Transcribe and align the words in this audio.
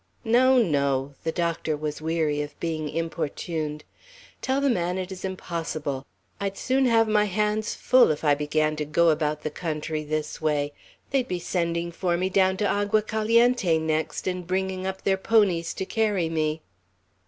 "No! 0.25 0.57
no!" 0.57 1.13
The 1.23 1.31
doctor 1.31 1.77
was 1.77 2.01
weary 2.01 2.41
of 2.41 2.59
being 2.59 2.89
importuned. 2.89 3.83
"Tell 4.41 4.59
the 4.59 4.67
man 4.67 4.97
it 4.97 5.11
is 5.11 5.23
impossible! 5.23 6.07
I'd 6.39 6.57
soon 6.57 6.87
have 6.87 7.07
my 7.07 7.25
hands 7.25 7.75
full, 7.75 8.09
if 8.09 8.23
I 8.23 8.33
began 8.33 8.75
to 8.77 8.85
go 8.85 9.09
about 9.11 9.43
the 9.43 9.51
country 9.51 10.03
this 10.03 10.41
way. 10.41 10.73
They'd 11.11 11.27
be 11.27 11.37
sending 11.37 11.91
for 11.91 12.17
me 12.17 12.29
down 12.31 12.57
to 12.57 12.65
Agua 12.67 13.03
Caliente 13.03 13.77
next, 13.77 14.25
and 14.25 14.47
bringing 14.47 14.87
up 14.87 15.03
their 15.03 15.17
ponies 15.17 15.71
to 15.75 15.85
carry 15.85 16.29
me." 16.29 16.63